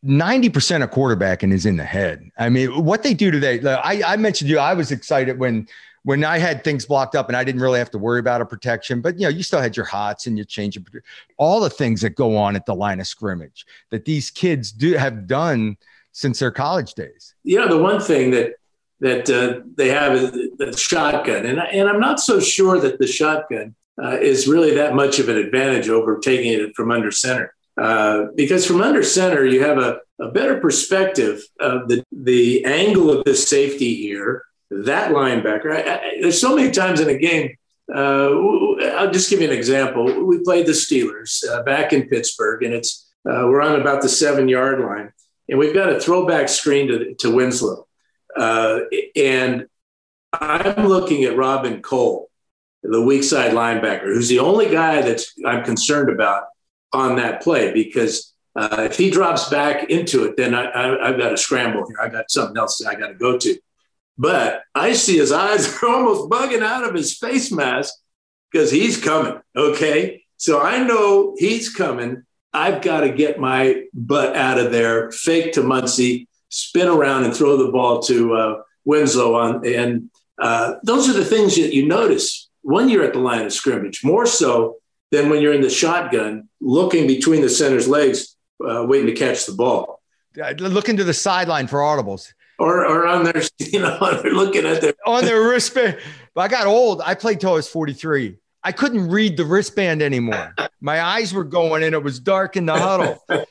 [0.04, 2.28] 90% of quarterbacking is in the head.
[2.36, 5.68] I mean, what they do today, I, I mentioned you, I was excited when
[6.04, 8.44] when I had things blocked up and I didn't really have to worry about a
[8.44, 10.84] protection, but you know, you still had your hots and your change of
[11.36, 14.94] all the things that go on at the line of scrimmage that these kids do
[14.94, 15.76] have done
[16.10, 17.34] since their college days.
[17.44, 18.54] You know, the one thing that
[19.02, 21.44] that uh, they have the shotgun.
[21.44, 25.18] And, I, and I'm not so sure that the shotgun uh, is really that much
[25.18, 27.52] of an advantage over taking it from under center.
[27.76, 33.10] Uh, because from under center, you have a, a better perspective of the, the angle
[33.10, 35.74] of the safety here, that linebacker.
[35.74, 37.56] I, I, there's so many times in a game.
[37.92, 38.30] Uh,
[38.98, 40.24] I'll just give you an example.
[40.24, 44.08] We played the Steelers uh, back in Pittsburgh, and it's uh, we're on about the
[44.08, 45.12] seven yard line,
[45.48, 47.86] and we've got a throwback screen to, to Winslow
[48.36, 48.80] uh,
[49.16, 49.66] and
[50.32, 52.30] I'm looking at Robin Cole,
[52.82, 56.44] the weak side linebacker, who's the only guy that I'm concerned about
[56.92, 61.30] on that play because uh, if he drops back into it, then I, have got
[61.30, 61.96] to scramble here.
[62.02, 63.58] I've got something else that I got to go to.
[64.18, 67.94] But I see his eyes are almost bugging out of his face mask
[68.50, 69.40] because he's coming.
[69.56, 70.24] Okay.
[70.36, 72.24] So I know he's coming.
[72.52, 77.34] I've got to get my butt out of there, fake to Muncie, spin around and
[77.34, 79.66] throw the ball to uh, Winslow on.
[79.66, 83.52] And uh, those are the things that you notice when you're at the line of
[83.52, 84.76] scrimmage, more so
[85.10, 89.46] than when you're in the shotgun, looking between the center's legs, uh, waiting to catch
[89.46, 90.00] the ball.
[90.58, 92.32] Looking to the sideline for audibles.
[92.58, 95.98] Or, or on their, you know, they're looking at their on their wristband.
[96.36, 97.02] I got old.
[97.04, 98.36] I played till I was 43.
[98.64, 100.54] I couldn't read the wristband anymore.
[100.80, 103.18] My eyes were going and it was dark in the huddle.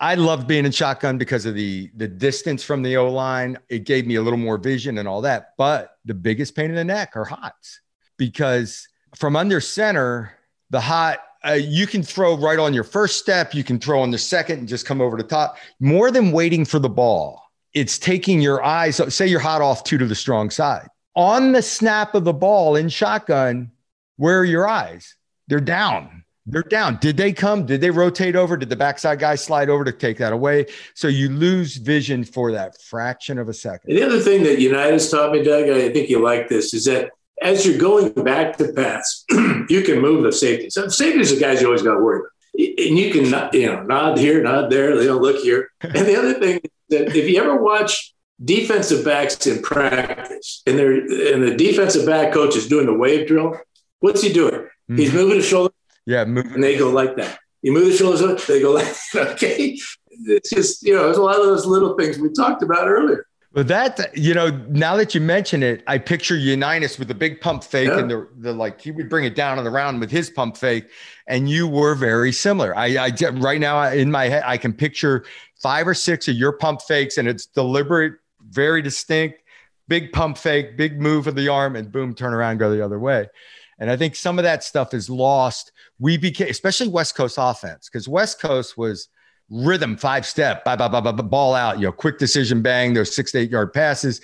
[0.00, 3.58] I loved being in shotgun because of the the distance from the O line.
[3.68, 5.54] It gave me a little more vision and all that.
[5.56, 7.80] But the biggest pain in the neck are hots
[8.16, 10.32] because from under center,
[10.70, 13.54] the hot uh, you can throw right on your first step.
[13.54, 15.56] You can throw on the second and just come over the top.
[15.80, 17.42] More than waiting for the ball,
[17.74, 19.00] it's taking your eyes.
[19.14, 22.76] Say you're hot off two to the strong side on the snap of the ball
[22.76, 23.72] in shotgun.
[24.16, 25.16] Where are your eyes?
[25.48, 26.96] They're down they're down.
[26.96, 27.66] Did they come?
[27.66, 28.56] Did they rotate over?
[28.56, 30.66] Did the backside guy slide over to take that away?
[30.94, 33.90] So you lose vision for that fraction of a second.
[33.90, 36.86] And the other thing that Unitas taught me, Doug, I think you like this, is
[36.86, 37.10] that
[37.42, 40.70] as you're going back to pass, you can move the safety.
[40.70, 42.32] So safeties are guys you always got to worry about.
[42.58, 45.70] And you can, you know, nod here, nod there, you know, look here.
[45.82, 50.94] And the other thing that if you ever watch defensive backs in practice and they're
[50.94, 53.56] and the defensive back coach is doing the wave drill,
[54.00, 54.54] what's he doing?
[54.54, 54.96] Mm-hmm.
[54.96, 55.72] He's moving his shoulder
[56.08, 56.46] yeah, move.
[56.46, 57.38] and they go like that.
[57.60, 59.28] You move the shoulders up, they go like that.
[59.34, 59.78] Okay,
[60.24, 63.26] it's just you know, there's a lot of those little things we talked about earlier.
[63.52, 67.40] But that, you know, now that you mention it, I picture Unitas with the big
[67.40, 67.98] pump fake yeah.
[67.98, 70.56] and the, the like, he would bring it down on the round with his pump
[70.56, 70.88] fake.
[71.26, 72.76] And you were very similar.
[72.76, 75.24] I, I right now in my head, I can picture
[75.60, 78.14] five or six of your pump fakes and it's deliberate,
[78.50, 79.40] very distinct,
[79.88, 82.98] big pump fake, big move of the arm, and boom, turn around, go the other
[82.98, 83.26] way.
[83.78, 85.72] And I think some of that stuff is lost.
[85.98, 89.08] We became, especially West Coast offense, because West Coast was
[89.50, 93.14] rhythm, five step, blah, blah, blah, blah, ball out, you know, quick decision bang, those
[93.14, 94.20] six to eight yard passes.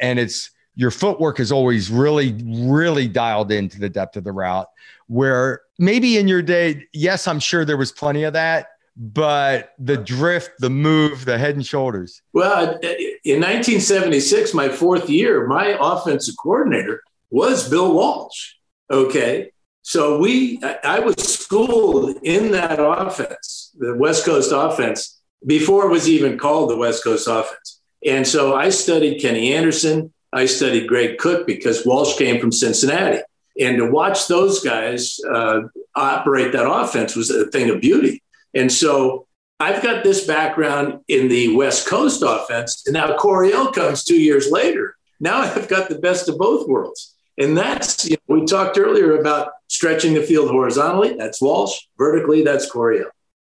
[0.00, 4.68] And it's your footwork is always really, really dialed into the depth of the route.
[5.08, 9.96] Where maybe in your day, yes, I'm sure there was plenty of that, but the
[9.96, 12.22] drift, the move, the head and shoulders.
[12.32, 12.78] Well,
[13.24, 18.54] in 1976, my fourth year, my offensive coordinator was Bill Walsh.
[18.90, 19.50] Okay.
[19.82, 26.08] So we, I was schooled in that offense, the West Coast offense, before it was
[26.08, 27.80] even called the West Coast offense.
[28.04, 30.12] And so I studied Kenny Anderson.
[30.32, 33.22] I studied Greg Cook because Walsh came from Cincinnati.
[33.58, 35.62] And to watch those guys uh,
[35.94, 38.22] operate that offense was a thing of beauty.
[38.54, 39.26] And so
[39.58, 42.84] I've got this background in the West Coast offense.
[42.86, 44.96] And now Coryell comes two years later.
[45.18, 47.14] Now I've got the best of both worlds.
[47.38, 51.14] And that's, you know, we talked earlier about stretching the field horizontally.
[51.16, 51.78] That's Walsh.
[51.96, 53.10] Vertically, that's Coryell.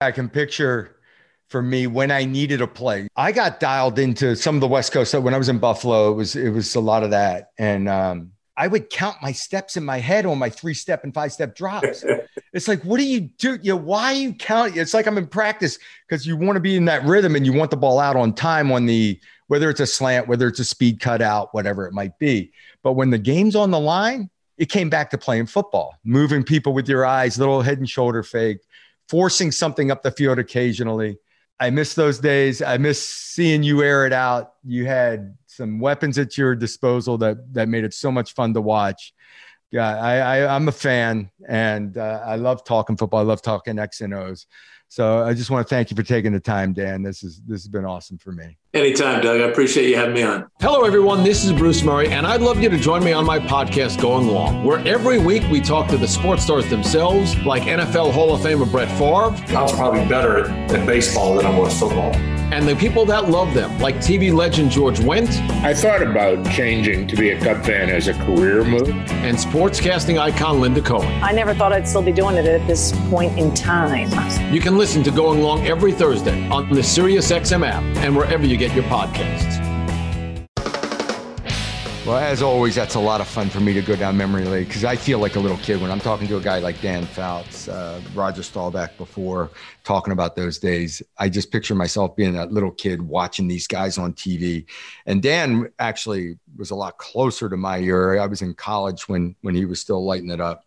[0.00, 0.96] I can picture
[1.48, 3.08] for me when I needed a play.
[3.16, 5.10] I got dialed into some of the West Coast.
[5.10, 7.50] So when I was in Buffalo, it was it was a lot of that.
[7.58, 11.14] And um, I would count my steps in my head on my three step and
[11.14, 12.04] five step drops.
[12.52, 13.58] it's like, what do you do?
[13.62, 14.76] You know, why you count?
[14.76, 17.52] It's like I'm in practice because you want to be in that rhythm and you
[17.52, 20.64] want the ball out on time on the whether it's a slant, whether it's a
[20.64, 22.52] speed cutout, whatever it might be.
[22.82, 26.72] But when the game's on the line, it came back to playing football, moving people
[26.72, 28.58] with your eyes, little head and shoulder fake,
[29.08, 31.18] forcing something up the field occasionally.
[31.60, 32.62] I miss those days.
[32.62, 34.54] I miss seeing you air it out.
[34.64, 38.60] You had some weapons at your disposal that that made it so much fun to
[38.60, 39.12] watch.
[39.70, 43.20] Yeah, I, I am a fan, and uh, I love talking football.
[43.20, 44.46] I love talking X and O's.
[44.90, 47.02] So I just want to thank you for taking the time, Dan.
[47.02, 48.56] This is this has been awesome for me.
[48.72, 49.40] Anytime, Doug.
[49.40, 50.48] I appreciate you having me on.
[50.60, 51.22] Hello, everyone.
[51.22, 54.28] This is Bruce Murray, and I'd love you to join me on my podcast, Going
[54.28, 58.40] Long, where every week we talk to the sports stars themselves, like NFL Hall of
[58.40, 59.56] Famer Brett Favre.
[59.56, 62.12] I was probably better at, at baseball than I was football
[62.52, 65.28] and the people that love them, like TV legend George Wendt.
[65.62, 68.88] I thought about changing to be a Cub fan as a career move.
[68.88, 71.06] And sportscasting icon Linda Cohn.
[71.22, 74.08] I never thought I'd still be doing it at this point in time.
[74.52, 78.56] You can listen to Going Long every Thursday on the SiriusXM app and wherever you
[78.56, 79.67] get your podcasts.
[82.08, 84.64] Well, as always, that's a lot of fun for me to go down memory lane
[84.64, 87.04] because I feel like a little kid when I'm talking to a guy like Dan
[87.04, 89.50] Fouts, uh, Roger Staubach before
[89.84, 91.02] talking about those days.
[91.18, 94.64] I just picture myself being that little kid watching these guys on TV.
[95.04, 98.22] And Dan actually was a lot closer to my era.
[98.22, 100.64] I was in college when when he was still lighting it up.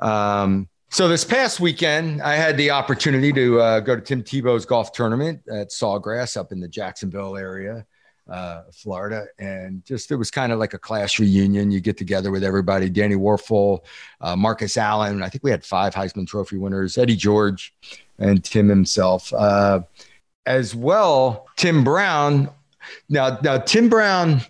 [0.00, 4.66] Um, so this past weekend, I had the opportunity to uh, go to Tim Tebow's
[4.66, 7.86] golf tournament at Sawgrass up in the Jacksonville area
[8.28, 11.70] uh, Florida, and just it was kind of like a class reunion.
[11.70, 13.80] You get together with everybody: Danny Wuerffel,
[14.20, 15.22] uh, Marcus Allen.
[15.22, 17.74] I think we had five Heisman Trophy winners: Eddie George,
[18.18, 19.80] and Tim himself, uh,
[20.46, 21.46] as well.
[21.56, 22.50] Tim Brown.
[23.08, 24.40] Now, now Tim Brown,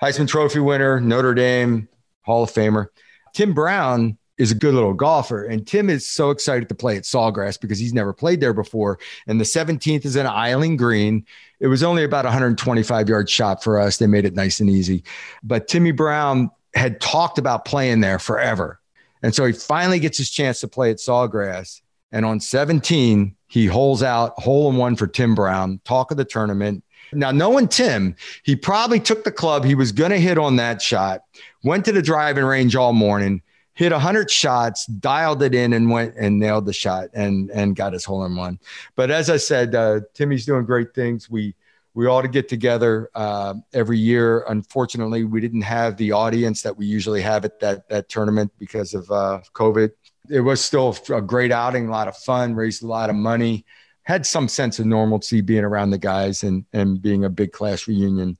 [0.00, 1.88] Heisman Trophy winner, Notre Dame
[2.22, 2.86] Hall of Famer.
[3.32, 5.44] Tim Brown is a good little golfer.
[5.44, 8.98] And Tim is so excited to play at Sawgrass because he's never played there before.
[9.26, 11.26] And the 17th is an island green.
[11.60, 13.98] It was only about 125 yard shot for us.
[13.98, 15.04] They made it nice and easy.
[15.42, 18.80] But Timmy Brown had talked about playing there forever.
[19.22, 21.82] And so he finally gets his chance to play at Sawgrass.
[22.10, 26.24] And on 17, he holes out hole in one for Tim Brown, talk of the
[26.24, 26.82] tournament.
[27.12, 29.64] Now, knowing Tim, he probably took the club.
[29.64, 31.24] He was going to hit on that shot,
[31.62, 33.42] went to the driving range all morning,
[33.80, 37.94] hit 100 shots, dialed it in, and went and nailed the shot and and got
[37.94, 38.58] his hole in one.
[38.94, 41.30] But as I said, uh, Timmy's doing great things.
[41.30, 41.54] We
[41.94, 44.44] we ought to get together uh, every year.
[44.48, 48.92] Unfortunately, we didn't have the audience that we usually have at that that tournament because
[48.92, 49.92] of uh, COVID.
[50.28, 53.64] It was still a great outing, a lot of fun, raised a lot of money,
[54.02, 57.88] had some sense of normalcy being around the guys and and being a big class
[57.88, 58.36] reunion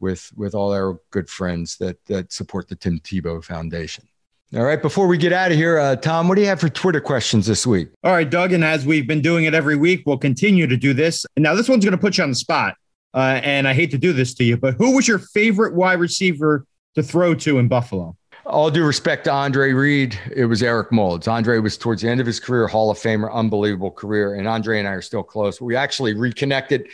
[0.00, 4.09] with with all our good friends that that support the Tim Tebow Foundation.
[4.52, 4.82] All right.
[4.82, 7.46] Before we get out of here, uh, Tom, what do you have for Twitter questions
[7.46, 7.88] this week?
[8.02, 8.52] All right, Doug.
[8.52, 11.24] And as we've been doing it every week, we'll continue to do this.
[11.36, 12.74] Now, this one's going to put you on the spot.
[13.14, 15.98] Uh, and I hate to do this to you, but who was your favorite wide
[15.98, 18.16] receiver to throw to in Buffalo?
[18.46, 21.28] All due respect to Andre Reed, it was Eric Moulds.
[21.28, 24.34] Andre was towards the end of his career, Hall of Famer, unbelievable career.
[24.34, 25.60] And Andre and I are still close.
[25.60, 26.88] We actually reconnected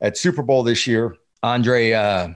[0.00, 1.16] at Super Bowl this year.
[1.42, 2.28] Andre uh,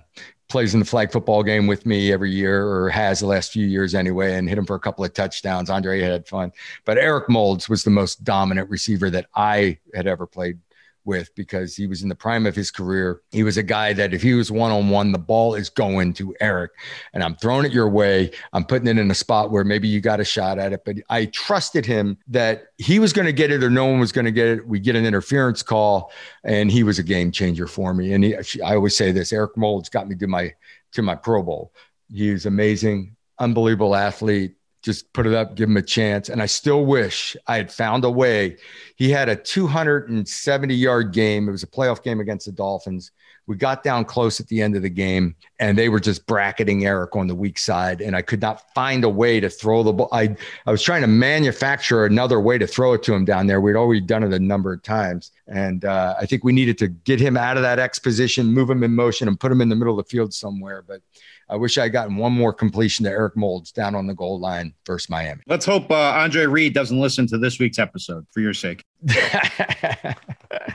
[0.55, 3.67] plays in the flag football game with me every year or has the last few
[3.67, 5.69] years anyway and hit him for a couple of touchdowns.
[5.69, 6.53] Andre had fun.
[6.85, 10.61] But Eric Moulds was the most dominant receiver that I had ever played
[11.05, 13.21] with because he was in the prime of his career.
[13.31, 16.13] He was a guy that if he was one on one, the ball is going
[16.15, 16.73] to Eric,
[17.13, 18.31] and I'm throwing it your way.
[18.53, 20.97] I'm putting it in a spot where maybe you got a shot at it, but
[21.11, 24.25] I trusted him that he was going to get it or no one was going
[24.25, 24.67] to get it.
[24.67, 26.13] We get an interference call,
[26.45, 28.13] and he was a game changer for me.
[28.13, 30.55] And he, I always say this: Eric Moulds got me to my
[30.93, 31.73] to my Pro Bowl.
[32.13, 36.29] He was amazing, unbelievable athlete just put it up, give him a chance.
[36.29, 38.59] And I still wish I had found a way.
[38.97, 41.49] He had a 270 yard game.
[41.49, 43.11] It was a playoff game against the Dolphins.
[43.47, 46.85] We got down close at the end of the game and they were just bracketing
[46.85, 48.01] Eric on the weak side.
[48.01, 50.09] And I could not find a way to throw the ball.
[50.11, 50.37] I,
[50.67, 53.61] I was trying to manufacture another way to throw it to him down there.
[53.61, 55.31] We'd already done it a number of times.
[55.47, 58.69] And uh, I think we needed to get him out of that X position, move
[58.69, 60.83] him in motion, and put him in the middle of the field somewhere.
[60.83, 61.03] But
[61.49, 64.41] I wish I had gotten one more completion to Eric Moulds down on the goal
[64.41, 65.43] line versus Miami.
[65.47, 68.83] Let's hope uh, Andre Reed doesn't listen to this week's episode for your sake.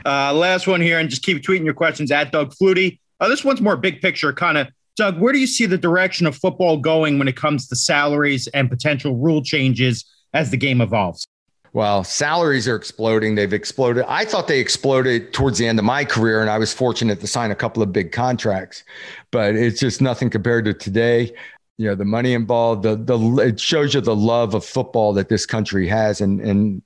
[0.06, 2.98] uh, last one here, and just keep tweeting your questions at Doug Flutie.
[3.20, 4.68] Uh, this one's more big picture, kind of.
[4.96, 8.48] Doug, where do you see the direction of football going when it comes to salaries
[8.48, 10.04] and potential rule changes
[10.34, 11.26] as the game evolves?
[11.72, 13.36] Well, salaries are exploding.
[13.36, 14.04] They've exploded.
[14.08, 17.26] I thought they exploded towards the end of my career, and I was fortunate to
[17.28, 18.82] sign a couple of big contracts,
[19.30, 21.32] but it's just nothing compared to today.
[21.78, 25.28] You know, the money involved, the the it shows you the love of football that
[25.28, 26.82] this country has, and and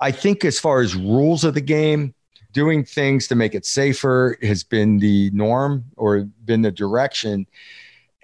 [0.00, 2.14] I think as far as rules of the game,
[2.52, 7.46] doing things to make it safer has been the norm or been the direction.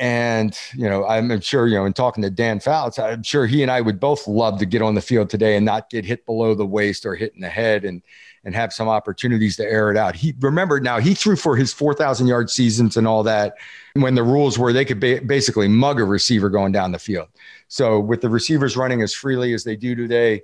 [0.00, 3.62] And, you know, I'm sure, you know, in talking to Dan Fouts, I'm sure he
[3.62, 6.24] and I would both love to get on the field today and not get hit
[6.24, 8.02] below the waist or hit in the head and,
[8.44, 10.14] and have some opportunities to air it out.
[10.14, 13.54] He remember now he threw for his 4,000 yard seasons and all that
[13.94, 17.28] when the rules were they could ba- basically mug a receiver going down the field.
[17.66, 20.42] So with the receivers running as freely as they do today,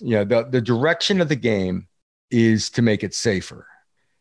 [0.00, 1.86] you know, the, the direction of the game
[2.30, 3.66] is to make it safer.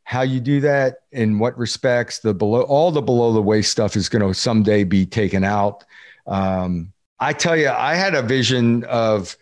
[0.04, 3.96] How you do that in what respects the below all the below the waist stuff
[3.96, 5.84] is going to someday be taken out.
[6.26, 9.36] Um, i tell you i had a vision of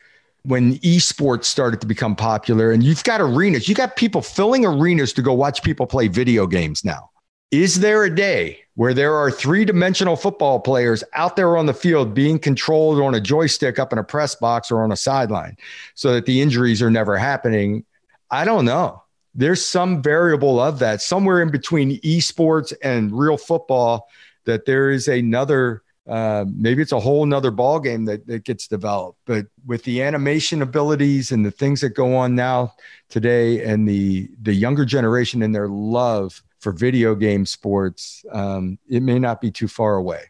[0.44, 5.12] when esports started to become popular and you've got arenas you got people filling arenas
[5.14, 7.10] to go watch people play video games now.
[7.52, 12.14] Is there a day where there are three-dimensional football players out there on the field
[12.14, 15.56] being controlled on a joystick up in a press box or on a sideline
[15.94, 17.86] so that the injuries are never happening
[18.32, 19.02] i don't know.
[19.38, 24.08] There's some variable of that somewhere in between esports and real football
[24.46, 28.68] that there is another uh, maybe it's a whole nother ball game that, that gets
[28.68, 29.18] developed.
[29.26, 32.76] But with the animation abilities and the things that go on now
[33.10, 39.04] today and the the younger generation and their love for video game sports um, it
[39.04, 40.24] may not be too far away.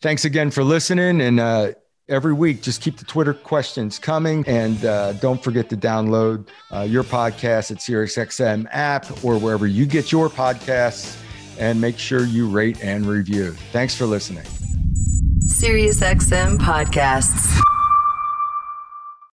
[0.00, 1.72] Thanks again for listening and uh,
[2.08, 2.62] every week.
[2.62, 4.44] Just keep the Twitter questions coming.
[4.46, 9.86] And uh, don't forget to download uh, your podcast at SiriusXM app or wherever you
[9.86, 11.20] get your podcasts.
[11.58, 13.52] And make sure you rate and review.
[13.70, 14.44] Thanks for listening.
[15.46, 17.60] SiriusXM Podcasts.